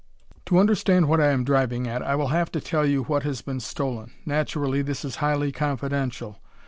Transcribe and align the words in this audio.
"To 0.47 0.57
understand 0.57 1.07
what 1.07 1.21
I 1.21 1.27
am 1.29 1.43
driving 1.43 1.87
at, 1.87 2.01
I 2.01 2.15
will 2.15 2.29
have 2.29 2.51
to 2.53 2.59
tell 2.59 2.87
you 2.87 3.03
what 3.03 3.21
has 3.21 3.43
been 3.43 3.59
stolen. 3.59 4.11
Naturally 4.25 4.81
this 4.81 5.05
is 5.05 5.17
highly 5.17 5.51
confidential. 5.51 6.39